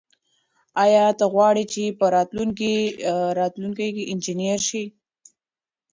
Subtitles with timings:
[0.83, 2.05] آیا ته غواړې چې په
[3.43, 4.83] راتلونکي کې انجنیر شې؟